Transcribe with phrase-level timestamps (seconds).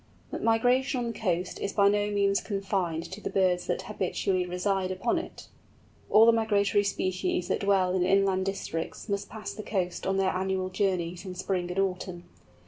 [0.31, 4.47] But migration on the coast is by no means confined to the birds that habitually
[4.47, 5.47] reside upon it.
[6.09, 10.31] All the migratory species that dwell in inland districts must pass the coast on their
[10.35, 12.23] annual journeys in spring and autumn.